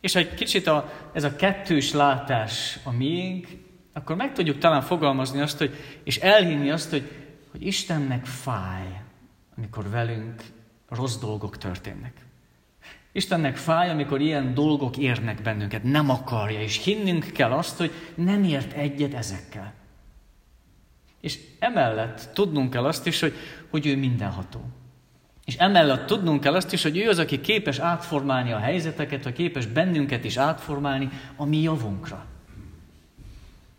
És 0.00 0.12
ha 0.12 0.18
egy 0.18 0.34
kicsit 0.34 0.66
a, 0.66 0.92
ez 1.12 1.24
a 1.24 1.36
kettős 1.36 1.92
látás 1.92 2.78
a 2.84 2.90
miénk, 2.90 3.46
akkor 3.92 4.16
meg 4.16 4.32
tudjuk 4.32 4.58
talán 4.58 4.82
fogalmazni 4.82 5.40
azt, 5.40 5.58
hogy, 5.58 5.74
és 6.04 6.16
elhinni 6.16 6.70
azt, 6.70 6.90
hogy, 6.90 7.10
hogy 7.50 7.66
Istennek 7.66 8.26
fáj, 8.26 9.00
amikor 9.56 9.90
velünk 9.90 10.42
rossz 10.88 11.16
dolgok 11.16 11.58
történnek. 11.58 12.12
Istennek 13.12 13.56
fáj, 13.56 13.90
amikor 13.90 14.20
ilyen 14.20 14.54
dolgok 14.54 14.96
érnek 14.96 15.42
bennünket, 15.42 15.82
nem 15.82 16.10
akarja, 16.10 16.60
és 16.60 16.84
hinnünk 16.84 17.24
kell 17.24 17.52
azt, 17.52 17.78
hogy 17.78 17.92
nem 18.14 18.44
ért 18.44 18.72
egyet 18.72 19.14
ezekkel. 19.14 19.74
És 21.20 21.38
emellett 21.58 22.30
tudnunk 22.34 22.70
kell 22.70 22.84
azt 22.84 23.06
is, 23.06 23.20
hogy, 23.20 23.34
hogy 23.70 23.86
ő 23.86 23.96
mindenható. 23.96 24.60
És 25.44 25.56
emellett 25.56 26.06
tudnunk 26.06 26.40
kell 26.40 26.54
azt 26.54 26.72
is, 26.72 26.82
hogy 26.82 26.98
ő 26.98 27.08
az, 27.08 27.18
aki 27.18 27.40
képes 27.40 27.78
átformálni 27.78 28.52
a 28.52 28.58
helyzeteket, 28.58 29.26
a 29.26 29.32
képes 29.32 29.66
bennünket 29.66 30.24
is 30.24 30.36
átformálni 30.36 31.08
a 31.36 31.44
mi 31.44 31.60
javunkra. 31.62 32.24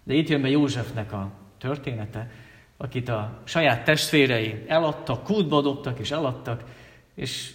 De 0.04 0.14
itt 0.14 0.30
jön 0.30 0.42
be 0.42 0.50
Józsefnek 0.50 1.14
a 1.14 1.32
története, 1.58 2.32
akit 2.78 3.10
a 3.10 3.42
saját 3.44 3.84
testvérei 3.84 4.64
eladtak, 4.68 5.24
kútba 5.24 5.62
dobtak 5.62 6.00
és 6.00 6.12
eladtak, 6.12 6.64
és 7.16 7.54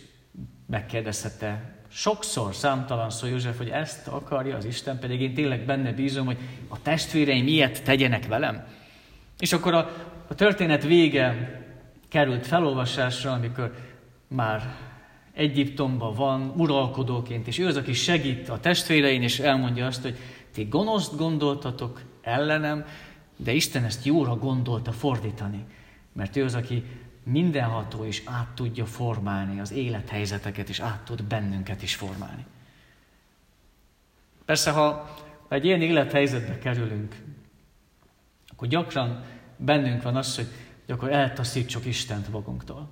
megkérdezhette 0.67 1.75
sokszor, 1.89 2.55
számtalan 2.55 3.11
szó 3.11 3.27
József, 3.27 3.57
hogy 3.57 3.69
ezt 3.69 4.09
akarja 4.09 4.57
az 4.57 4.65
Isten, 4.65 4.99
pedig 4.99 5.21
én 5.21 5.35
tényleg 5.35 5.65
benne 5.65 5.93
bízom, 5.93 6.27
hogy 6.27 6.39
a 6.69 6.83
testvéreim 6.83 7.47
ilyet 7.47 7.83
tegyenek 7.83 8.27
velem. 8.27 8.67
És 9.39 9.53
akkor 9.53 9.75
a, 9.75 9.91
a 10.29 10.35
történet 10.35 10.85
vége 10.85 11.51
került 12.09 12.47
felolvasásra, 12.47 13.33
amikor 13.33 13.75
már 14.29 14.77
Egyiptomban 15.33 16.15
van 16.15 16.53
uralkodóként, 16.57 17.47
és 17.47 17.59
ő 17.59 17.67
az, 17.67 17.77
aki 17.77 17.93
segít 17.93 18.49
a 18.49 18.61
testvérein, 18.61 19.23
és 19.23 19.39
elmondja 19.39 19.87
azt, 19.87 20.03
hogy 20.03 20.19
ti 20.53 20.65
gonoszt 20.65 21.17
gondoltatok 21.17 22.03
ellenem, 22.23 22.85
de 23.37 23.53
Isten 23.53 23.85
ezt 23.85 24.05
jóra 24.05 24.37
gondolta 24.37 24.93
fordítani, 24.93 25.65
mert 26.13 26.37
ő 26.37 26.45
az, 26.45 26.55
aki 26.55 26.85
mindenható 27.23 28.05
és 28.05 28.23
át 28.25 28.49
tudja 28.49 28.87
formálni 28.87 29.61
az 29.61 29.73
élethelyzeteket, 29.73 30.69
és 30.69 30.81
át 30.81 31.05
tud 31.05 31.23
bennünket 31.25 31.83
is 31.83 31.95
formálni. 31.95 32.45
Persze, 34.45 34.71
ha 34.71 35.15
egy 35.49 35.65
ilyen 35.65 35.83
élethelyzetbe 35.83 36.59
kerülünk, 36.59 37.17
akkor 38.47 38.69
gyakran 38.69 39.25
bennünk 39.57 40.03
van 40.03 40.17
az, 40.17 40.37
hogy, 40.37 40.49
akkor 40.89 41.13
eltaszítsuk 41.13 41.85
Istent 41.85 42.29
magunktól. 42.29 42.89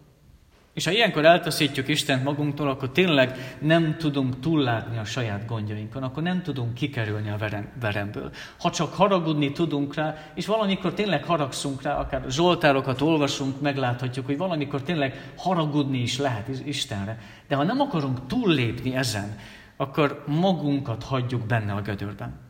És 0.75 0.85
ha 0.85 0.91
ilyenkor 0.91 1.25
eltaszítjuk 1.25 1.89
Istent 1.89 2.25
magunktól, 2.25 2.69
akkor 2.69 2.91
tényleg 2.91 3.57
nem 3.59 3.97
tudunk 3.99 4.41
túllátni 4.41 4.99
a 4.99 5.05
saját 5.05 5.47
gondjainkon, 5.47 6.03
akkor 6.03 6.23
nem 6.23 6.43
tudunk 6.43 6.75
kikerülni 6.75 7.31
a 7.31 7.37
veremből. 7.81 8.31
Ha 8.59 8.71
csak 8.71 8.95
haragudni 8.95 9.53
tudunk 9.53 9.95
rá, 9.95 10.17
és 10.35 10.47
valamikor 10.47 10.95
tényleg 10.95 11.25
haragszunk 11.25 11.83
rá, 11.83 11.99
akár 11.99 12.25
zsoltárokat 12.29 13.01
olvasunk, 13.01 13.61
megláthatjuk, 13.61 14.27
hogy 14.27 14.37
valamikor 14.37 14.83
tényleg 14.83 15.33
haragudni 15.37 15.99
is 15.99 16.19
lehet 16.19 16.49
Istenre. 16.65 17.19
De 17.49 17.55
ha 17.55 17.63
nem 17.63 17.81
akarunk 17.81 18.27
túllépni 18.27 18.97
ezen, 18.97 19.39
akkor 19.77 20.25
magunkat 20.27 21.03
hagyjuk 21.03 21.47
benne 21.47 21.73
a 21.73 21.83
gödörben. 21.83 22.44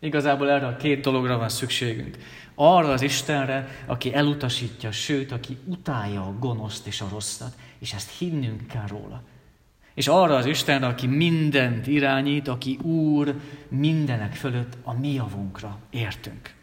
Igazából 0.00 0.50
erre 0.50 0.66
a 0.66 0.76
két 0.76 1.00
dologra 1.00 1.38
van 1.38 1.48
szükségünk. 1.48 2.16
Arra 2.54 2.92
az 2.92 3.02
Istenre, 3.02 3.68
aki 3.86 4.14
elutasítja, 4.14 4.92
sőt, 4.92 5.32
aki 5.32 5.56
utálja 5.64 6.22
a 6.22 6.36
gonoszt 6.38 6.86
és 6.86 7.00
a 7.00 7.08
rosszat, 7.10 7.54
és 7.78 7.92
ezt 7.92 8.18
hinnünk 8.18 8.66
kell 8.66 8.86
róla. 8.86 9.22
És 9.94 10.08
arra 10.08 10.36
az 10.36 10.46
Istenre, 10.46 10.86
aki 10.86 11.06
mindent 11.06 11.86
irányít, 11.86 12.48
aki 12.48 12.78
Úr 12.82 13.34
mindenek 13.68 14.34
fölött 14.34 14.76
a 14.82 14.92
mi 14.92 15.12
javunkra 15.12 15.78
értünk. 15.90 16.54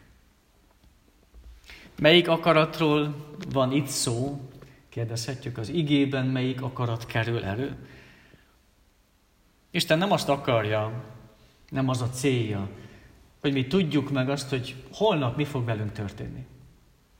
Melyik 2.00 2.27
akaratról 2.27 3.15
van 3.51 3.72
itt 3.72 3.88
szó? 3.88 4.41
Kérdezhetjük 4.89 5.58
az 5.58 5.70
igében, 5.70 6.25
melyik 6.25 6.62
akarat 6.62 7.06
kerül 7.06 7.44
elő? 7.44 7.75
Isten 9.72 9.98
nem 9.98 10.12
azt 10.12 10.29
akarja, 10.29 11.03
nem 11.70 11.89
az 11.89 12.01
a 12.01 12.10
célja, 12.10 12.70
hogy 13.41 13.53
mi 13.53 13.67
tudjuk 13.67 14.12
meg 14.12 14.29
azt, 14.29 14.50
hogy 14.50 14.75
holnap 14.94 15.38
mi 15.38 15.46
fog 15.46 15.65
velünk 15.65 15.91
történni. 15.91 16.46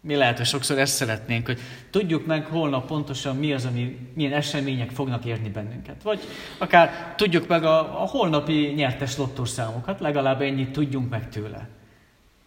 Mi 0.01 0.15
lehet, 0.15 0.38
hogy 0.38 0.45
sokszor 0.45 0.77
ezt 0.77 0.95
szeretnénk, 0.95 1.45
hogy 1.45 1.59
tudjuk 1.89 2.25
meg 2.25 2.45
holnap 2.45 2.88
pontosan 2.88 3.36
mi 3.36 3.53
az, 3.53 3.65
ami, 3.65 4.09
milyen 4.13 4.33
események 4.33 4.91
fognak 4.91 5.25
érni 5.25 5.50
bennünket. 5.50 6.03
Vagy 6.03 6.19
akár 6.57 7.13
tudjuk 7.15 7.47
meg 7.47 7.63
a, 7.63 8.01
a 8.01 8.05
holnapi 8.05 8.74
nyertes 8.75 9.17
lottorszámokat, 9.17 10.00
legalább 10.00 10.41
ennyit 10.41 10.71
tudjunk 10.71 11.09
meg 11.09 11.29
tőle. 11.29 11.69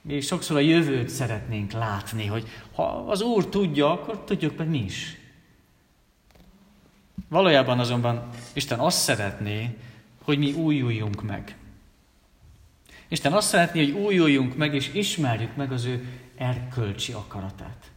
Mi 0.02 0.20
sokszor 0.20 0.56
a 0.56 0.60
jövőt 0.60 1.08
szeretnénk 1.08 1.72
látni, 1.72 2.26
hogy 2.26 2.48
ha 2.74 2.82
az 2.82 3.22
Úr 3.22 3.48
tudja, 3.48 3.92
akkor 3.92 4.24
tudjuk 4.24 4.56
meg 4.56 4.68
mi 4.68 4.78
is. 4.78 5.16
Valójában 7.28 7.78
azonban 7.78 8.28
Isten 8.52 8.78
azt 8.78 8.98
szeretné, 8.98 9.76
hogy 10.22 10.38
mi 10.38 10.52
újuljunk 10.52 11.22
meg. 11.22 11.56
Isten 13.10 13.32
azt 13.32 13.48
szeretné, 13.48 13.84
hogy 13.84 14.02
újuljunk 14.02 14.56
meg, 14.56 14.74
és 14.74 14.94
ismerjük 14.94 15.56
meg 15.56 15.72
az 15.72 15.84
ő 15.84 16.08
erkölcsi 16.36 17.12
akaratát. 17.12 17.90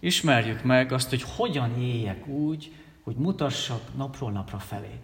Ismerjük 0.00 0.62
meg 0.62 0.92
azt, 0.92 1.08
hogy 1.08 1.22
hogyan 1.22 1.80
éljek 1.80 2.26
úgy, 2.26 2.72
hogy 3.02 3.16
mutassak 3.16 3.96
napról 3.96 4.30
napra 4.30 4.58
felé. 4.58 5.00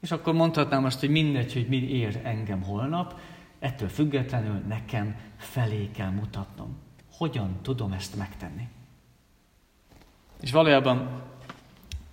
És 0.00 0.10
akkor 0.10 0.34
mondhatnám 0.34 0.84
azt, 0.84 1.00
hogy 1.00 1.08
mindegy, 1.08 1.52
hogy 1.52 1.68
mi 1.68 1.76
ér 1.76 2.20
engem 2.24 2.62
holnap, 2.62 3.20
ettől 3.58 3.88
függetlenül 3.88 4.62
nekem 4.68 5.16
felé 5.36 5.90
kell 5.90 6.10
mutatnom. 6.10 6.76
Hogyan 7.12 7.58
tudom 7.62 7.92
ezt 7.92 8.16
megtenni? 8.16 8.68
És 10.40 10.50
valójában 10.52 11.22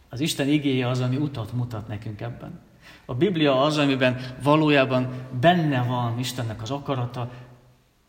az 0.09 0.19
Isten 0.19 0.47
igéje 0.47 0.87
az, 0.87 0.99
ami 0.99 1.15
utat 1.15 1.53
mutat 1.53 1.87
nekünk 1.87 2.21
ebben. 2.21 2.59
A 3.05 3.13
Biblia 3.13 3.61
az, 3.61 3.77
amiben 3.77 4.35
valójában 4.43 5.13
benne 5.39 5.83
van 5.83 6.19
Istennek 6.19 6.61
az 6.61 6.71
akarata. 6.71 7.31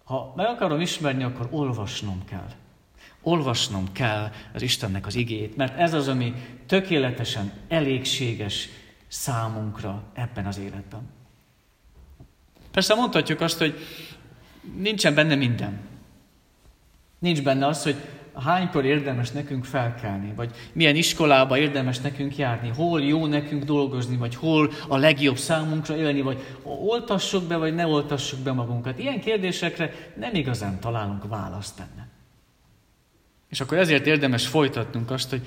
Ha 0.04 0.32
meg 0.36 0.46
akarom 0.46 0.80
ismerni, 0.80 1.22
akkor 1.22 1.48
olvasnom 1.50 2.24
kell. 2.24 2.48
Olvasnom 3.22 3.92
kell 3.92 4.30
az 4.54 4.62
Istennek 4.62 5.06
az 5.06 5.14
igét, 5.14 5.56
mert 5.56 5.78
ez 5.78 5.94
az, 5.94 6.08
ami 6.08 6.34
tökéletesen 6.66 7.52
elégséges 7.68 8.68
számunkra 9.08 10.02
ebben 10.14 10.46
az 10.46 10.58
életben. 10.58 11.10
Persze 12.70 12.94
mondhatjuk 12.94 13.40
azt, 13.40 13.58
hogy 13.58 13.78
nincsen 14.76 15.14
benne 15.14 15.34
minden. 15.34 15.80
Nincs 17.18 17.42
benne 17.42 17.66
az, 17.66 17.82
hogy 17.82 17.96
hánykor 18.40 18.84
érdemes 18.84 19.30
nekünk 19.30 19.64
felkelni, 19.64 20.32
vagy 20.36 20.50
milyen 20.72 20.96
iskolába 20.96 21.58
érdemes 21.58 22.00
nekünk 22.00 22.36
járni, 22.36 22.68
hol 22.68 23.02
jó 23.02 23.26
nekünk 23.26 23.64
dolgozni, 23.64 24.16
vagy 24.16 24.34
hol 24.34 24.70
a 24.88 24.96
legjobb 24.96 25.36
számunkra 25.36 25.96
élni, 25.96 26.20
vagy 26.20 26.40
oltassuk 26.62 27.44
be, 27.44 27.56
vagy 27.56 27.74
ne 27.74 27.86
oltassuk 27.86 28.40
be 28.40 28.52
magunkat. 28.52 28.98
Ilyen 28.98 29.20
kérdésekre 29.20 29.92
nem 30.16 30.34
igazán 30.34 30.80
találunk 30.80 31.28
választ 31.28 31.76
benne. 31.76 32.08
És 33.48 33.60
akkor 33.60 33.78
ezért 33.78 34.06
érdemes 34.06 34.46
folytatnunk 34.46 35.10
azt, 35.10 35.30
hogy 35.30 35.46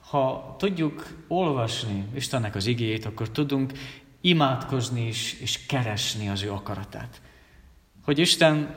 ha 0.00 0.54
tudjuk 0.58 1.24
olvasni 1.28 2.04
Istennek 2.14 2.54
az 2.54 2.66
igéjét, 2.66 3.04
akkor 3.04 3.30
tudunk 3.30 3.72
imádkozni 4.20 5.06
is, 5.06 5.40
és 5.40 5.66
keresni 5.66 6.28
az 6.28 6.42
ő 6.42 6.50
akaratát. 6.50 7.20
Hogy 8.04 8.18
Isten 8.18 8.74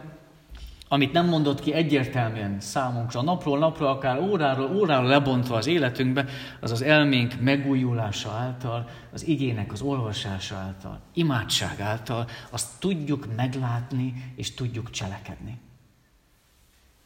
amit 0.88 1.12
nem 1.12 1.26
mondott 1.28 1.60
ki 1.60 1.74
egyértelműen 1.74 2.60
számunkra, 2.60 3.22
napról 3.22 3.58
napra, 3.58 3.90
akár 3.90 4.20
óráról 4.20 4.76
órára 4.76 5.08
lebontva 5.08 5.56
az 5.56 5.68
életünkbe, 5.68 6.26
az 6.62 6.72
az 6.72 6.82
elménk 6.82 7.42
megújulása 7.42 8.30
által, 8.30 8.90
az 9.14 9.28
igének 9.28 9.72
az 9.72 9.82
olvasása 9.82 10.56
által, 10.56 11.02
imádság 11.14 11.80
által, 11.80 12.28
azt 12.50 12.80
tudjuk 12.80 13.36
meglátni 13.36 14.34
és 14.36 14.54
tudjuk 14.54 14.90
cselekedni. 14.90 15.58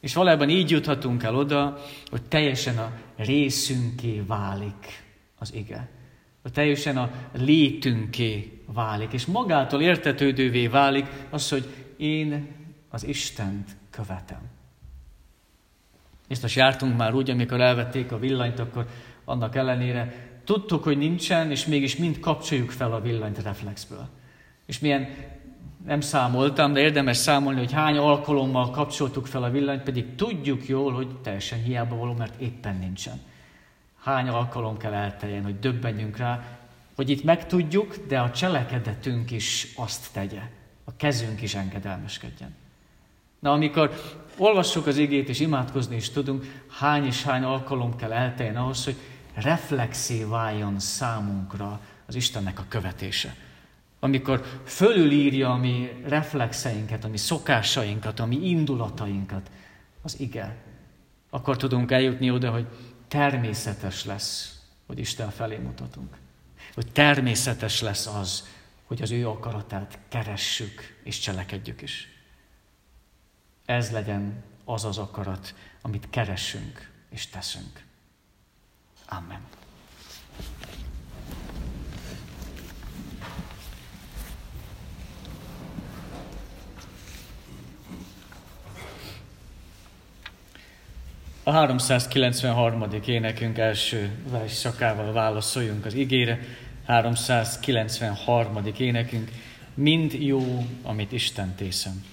És 0.00 0.14
valójában 0.14 0.48
így 0.48 0.70
juthatunk 0.70 1.22
el 1.22 1.36
oda, 1.36 1.78
hogy 2.10 2.22
teljesen 2.22 2.78
a 2.78 2.92
részünké 3.16 4.22
válik 4.26 5.04
az 5.38 5.54
ige. 5.54 5.88
hogy 6.42 6.52
teljesen 6.52 6.96
a 6.96 7.10
létünké 7.32 8.62
válik, 8.66 9.12
és 9.12 9.26
magától 9.26 9.82
értetődővé 9.82 10.66
válik 10.66 11.06
az, 11.30 11.48
hogy 11.48 11.68
én 11.96 12.59
az 12.90 13.06
Istent 13.06 13.76
követem. 13.90 14.40
Biztos 16.28 16.56
jártunk 16.56 16.96
már 16.96 17.14
úgy, 17.14 17.30
amikor 17.30 17.60
elvették 17.60 18.12
a 18.12 18.18
villanyt, 18.18 18.58
akkor 18.58 18.86
annak 19.24 19.54
ellenére 19.56 20.28
tudtuk, 20.44 20.82
hogy 20.82 20.98
nincsen, 20.98 21.50
és 21.50 21.66
mégis 21.66 21.96
mind 21.96 22.20
kapcsoljuk 22.20 22.70
fel 22.70 22.92
a 22.92 23.00
villanyt 23.00 23.42
reflexből. 23.42 24.08
És 24.66 24.78
milyen 24.78 25.08
nem 25.86 26.00
számoltam, 26.00 26.72
de 26.72 26.80
érdemes 26.80 27.16
számolni, 27.16 27.58
hogy 27.58 27.72
hány 27.72 27.96
alkalommal 27.96 28.70
kapcsoltuk 28.70 29.26
fel 29.26 29.42
a 29.42 29.50
villanyt, 29.50 29.82
pedig 29.82 30.14
tudjuk 30.14 30.68
jól, 30.68 30.92
hogy 30.92 31.16
teljesen 31.20 31.62
hiába 31.62 31.96
való, 31.96 32.12
mert 32.12 32.40
éppen 32.40 32.76
nincsen. 32.76 33.20
Hány 34.02 34.28
alkalom 34.28 34.76
kell 34.76 34.94
elteljen, 34.94 35.42
hogy 35.42 35.58
döbbenjünk 35.58 36.16
rá, 36.16 36.58
hogy 36.94 37.10
itt 37.10 37.24
megtudjuk, 37.24 37.96
de 38.08 38.20
a 38.20 38.30
cselekedetünk 38.30 39.30
is 39.30 39.72
azt 39.76 40.12
tegye. 40.12 40.42
A 40.84 40.96
kezünk 40.96 41.42
is 41.42 41.54
engedelmeskedjen. 41.54 42.54
Na, 43.40 43.52
amikor 43.52 44.00
olvassuk 44.36 44.86
az 44.86 44.96
igét 44.96 45.28
és 45.28 45.40
imádkozni 45.40 45.96
is 45.96 46.10
tudunk, 46.10 46.62
hány 46.78 47.06
és 47.06 47.22
hány 47.22 47.42
alkalom 47.42 47.96
kell 47.96 48.12
elteljen 48.12 48.56
ahhoz, 48.56 48.84
hogy 48.84 48.96
reflexé 49.34 50.24
váljon 50.24 50.78
számunkra 50.78 51.80
az 52.06 52.14
Istennek 52.14 52.58
a 52.58 52.64
követése. 52.68 53.34
Amikor 54.00 54.44
fölülírja 54.64 55.50
a 55.50 55.56
mi 55.56 56.02
reflexeinket, 56.06 57.04
a 57.04 57.08
mi 57.08 57.16
szokásainkat, 57.16 58.20
a 58.20 58.26
mi 58.26 58.48
indulatainkat, 58.48 59.50
az 60.02 60.20
ige, 60.20 60.56
akkor 61.30 61.56
tudunk 61.56 61.90
eljutni 61.90 62.30
oda, 62.30 62.50
hogy 62.50 62.66
természetes 63.08 64.04
lesz, 64.04 64.60
hogy 64.86 64.98
Isten 64.98 65.30
felé 65.30 65.56
mutatunk. 65.56 66.16
Hogy 66.74 66.92
természetes 66.92 67.80
lesz 67.80 68.06
az, 68.06 68.48
hogy 68.84 69.02
az 69.02 69.10
ő 69.10 69.28
akaratát 69.28 69.98
keressük 70.08 70.98
és 71.04 71.18
cselekedjük 71.18 71.82
is. 71.82 72.09
Ez 73.70 73.90
legyen 73.90 74.42
az 74.64 74.84
az 74.84 74.98
akarat, 74.98 75.54
amit 75.82 76.06
keresünk 76.10 76.90
és 77.10 77.26
teszünk. 77.26 77.84
Amen. 79.08 79.40
A 91.42 91.50
393. 91.50 92.84
énekünk 93.06 93.58
első 93.58 94.24
versszakával 94.30 95.12
válaszoljunk 95.12 95.84
az 95.84 95.94
igére. 95.94 96.40
393. 96.86 98.66
énekünk, 98.78 99.30
mind 99.74 100.12
jó, 100.12 100.66
amit 100.82 101.12
Isten 101.12 101.54
tészem. 101.54 102.04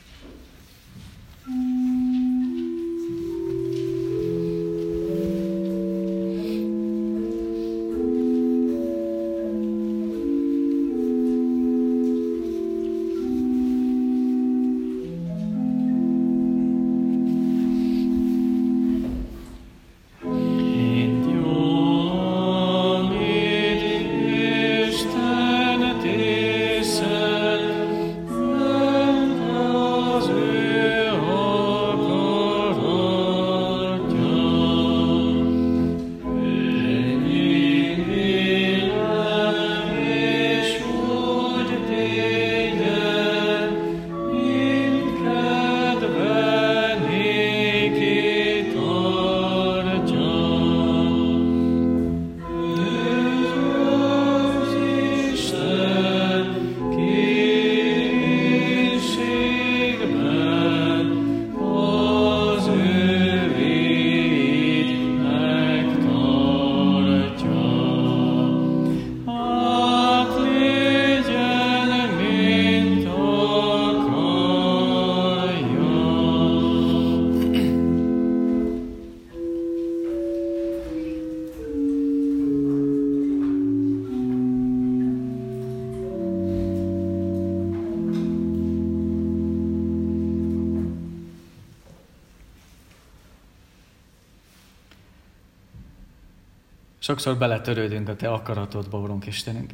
Sokszor 97.07 97.37
beletörődünk 97.37 98.09
a 98.09 98.15
Te 98.15 98.29
akaratodba, 98.29 98.99
Urunk 98.99 99.25
Istenünk. 99.25 99.71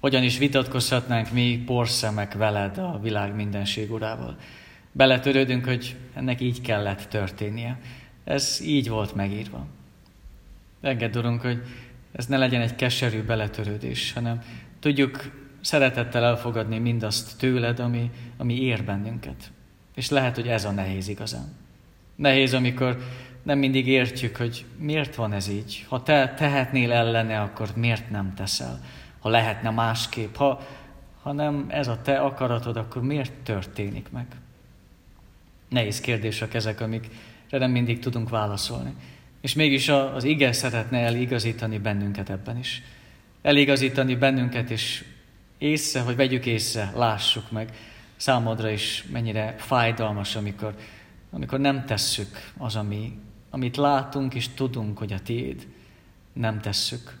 Hogyan 0.00 0.22
is 0.22 0.38
vitatkozhatnánk 0.38 1.32
mi 1.32 1.62
porszemek 1.66 2.34
veled 2.34 2.78
a 2.78 2.98
világ 3.02 3.34
mindenség 3.34 3.92
urával. 3.92 4.36
Beletörődünk, 4.92 5.64
hogy 5.64 5.96
ennek 6.14 6.40
így 6.40 6.60
kellett 6.60 7.02
történnie. 7.08 7.78
Ez 8.24 8.60
így 8.64 8.88
volt 8.88 9.14
megírva. 9.14 9.66
Engedd, 10.80 11.16
Urunk, 11.16 11.40
hogy 11.40 11.62
ez 12.12 12.26
ne 12.26 12.36
legyen 12.36 12.60
egy 12.60 12.74
keserű 12.74 13.22
beletörődés, 13.22 14.12
hanem 14.12 14.42
tudjuk 14.80 15.30
szeretettel 15.60 16.24
elfogadni 16.24 16.78
mindazt 16.78 17.38
tőled, 17.38 17.78
ami, 17.78 18.10
ami 18.36 18.62
ér 18.62 18.84
bennünket. 18.84 19.50
És 19.94 20.10
lehet, 20.10 20.34
hogy 20.34 20.48
ez 20.48 20.64
a 20.64 20.70
nehéz 20.70 21.08
igazán. 21.08 21.54
Nehéz, 22.16 22.54
amikor 22.54 22.98
nem 23.42 23.58
mindig 23.58 23.86
értjük, 23.86 24.36
hogy 24.36 24.64
miért 24.78 25.14
van 25.14 25.32
ez 25.32 25.48
így. 25.48 25.84
Ha 25.88 26.02
te 26.02 26.34
tehetnél 26.36 26.92
ellene, 26.92 27.40
akkor 27.40 27.68
miért 27.76 28.10
nem 28.10 28.34
teszel? 28.34 28.80
Ha 29.20 29.28
lehetne 29.28 29.70
másképp, 29.70 30.34
ha, 30.34 30.60
ha 31.22 31.32
nem 31.32 31.66
ez 31.68 31.88
a 31.88 32.00
te 32.02 32.18
akaratod, 32.18 32.76
akkor 32.76 33.02
miért 33.02 33.32
történik 33.32 34.10
meg? 34.10 34.26
Nehéz 35.68 36.00
kérdések 36.00 36.54
ezek, 36.54 36.80
amikre 36.80 37.58
nem 37.58 37.70
mindig 37.70 37.98
tudunk 37.98 38.28
válaszolni. 38.28 38.94
És 39.40 39.54
mégis 39.54 39.88
az 39.88 40.24
ige 40.24 40.52
szeretne 40.52 40.98
eligazítani 40.98 41.78
bennünket 41.78 42.30
ebben 42.30 42.58
is. 42.58 42.82
Eligazítani 43.42 44.14
bennünket, 44.14 44.70
és 44.70 45.04
észre, 45.58 46.00
hogy 46.00 46.16
vegyük 46.16 46.46
észre, 46.46 46.92
lássuk 46.94 47.50
meg 47.50 47.72
számodra 48.16 48.70
is 48.70 49.04
mennyire 49.12 49.54
fájdalmas, 49.58 50.36
amikor, 50.36 50.74
amikor 51.30 51.60
nem 51.60 51.84
tesszük 51.86 52.52
az, 52.58 52.76
ami 52.76 53.18
amit 53.54 53.76
látunk 53.76 54.34
és 54.34 54.48
tudunk, 54.48 54.98
hogy 54.98 55.12
a 55.12 55.20
tiéd, 55.20 55.66
nem 56.32 56.60
tesszük. 56.60 57.18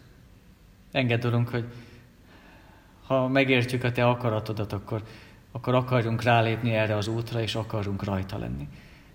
Engedd, 0.92 1.26
Urunk, 1.26 1.48
hogy 1.48 1.64
ha 3.06 3.28
megértjük 3.28 3.84
a 3.84 3.92
Te 3.92 4.06
akaratodat, 4.06 4.72
akkor, 4.72 5.02
akkor 5.52 5.74
akarjunk 5.74 6.22
rálépni 6.22 6.74
erre 6.74 6.96
az 6.96 7.08
útra, 7.08 7.40
és 7.40 7.54
akarunk 7.54 8.04
rajta 8.04 8.38
lenni. 8.38 8.68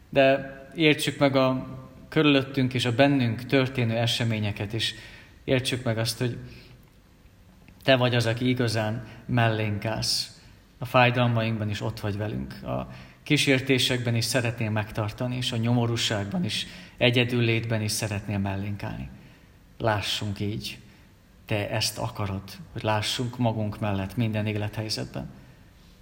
De 0.09 0.55
értsük 0.75 1.19
meg 1.19 1.35
a 1.35 1.67
körülöttünk 2.09 2.73
és 2.73 2.85
a 2.85 2.95
bennünk 2.95 3.45
történő 3.45 3.95
eseményeket, 3.95 4.73
és 4.73 4.93
értsük 5.43 5.83
meg 5.83 5.97
azt, 5.97 6.19
hogy 6.19 6.37
Te 7.83 7.95
vagy 7.95 8.15
az, 8.15 8.25
aki 8.25 8.49
igazán 8.49 9.07
mellénk 9.25 9.85
állsz. 9.85 10.41
A 10.77 10.85
fájdalmainkban 10.85 11.69
is 11.69 11.81
ott 11.81 11.99
vagy 11.99 12.17
velünk. 12.17 12.63
A 12.63 12.87
kísértésekben 13.23 14.15
is 14.15 14.25
szeretnél 14.25 14.69
megtartani, 14.69 15.35
és 15.35 15.51
a 15.51 15.57
nyomorúságban 15.57 16.43
is 16.43 16.67
egyedül 16.97 17.41
létben 17.41 17.81
is 17.81 17.91
szeretnél 17.91 18.37
mellénk 18.37 18.83
állni. 18.83 19.09
Lássunk 19.77 20.39
így, 20.39 20.79
te 21.45 21.69
ezt 21.69 21.97
akarod, 21.97 22.41
hogy 22.71 22.83
lássunk 22.83 23.37
magunk 23.37 23.79
mellett 23.79 24.15
minden 24.15 24.45
élethelyzetben. 24.45 25.29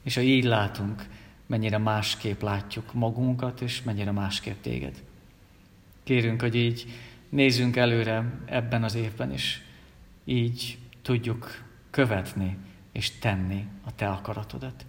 És 0.04 0.16
ha 0.16 0.22
így 0.22 0.44
látunk, 0.44 1.08
mennyire 1.46 1.78
másképp 1.78 2.42
látjuk 2.42 2.94
magunkat, 2.94 3.62
és 3.62 3.84
mennyire 3.84 4.12
másképp 4.12 4.62
téged. 4.62 5.04
Kérünk, 6.04 6.42
hogy 6.42 6.56
így 6.56 6.86
nézzünk 7.30 7.76
előre 7.76 8.40
ebben 8.46 8.84
az 8.84 8.96
évben 8.96 9.34
is. 9.34 9.62
Így 10.24 10.78
tudjuk 11.02 11.64
követni 11.90 12.58
és 12.92 13.12
tenni 13.12 13.68
a 13.86 13.96
Te 13.96 14.10
akaratodat. 14.10 14.86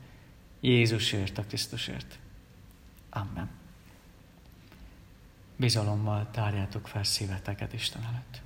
Jézusért, 0.61 1.38
a 1.38 1.42
Krisztusért. 1.42 2.19
Amen. 3.11 3.51
Bizalommal 5.57 6.31
tárjátok 6.31 6.88
fel 6.88 7.05
szíveteket 7.05 7.73
Isten 7.73 8.03
előtt. 8.03 8.46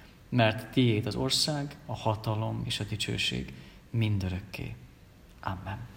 mert 0.31 0.71
tiéd 0.71 1.05
az 1.05 1.15
ország, 1.15 1.77
a 1.85 1.95
hatalom 1.95 2.61
és 2.65 2.79
a 2.79 2.83
dicsőség 2.83 3.53
mindörökké. 3.89 4.75
Amen. 5.41 5.90